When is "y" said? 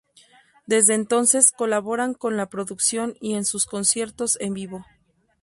3.19-3.35